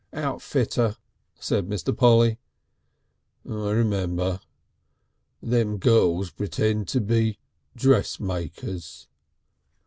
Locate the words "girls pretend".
5.77-6.87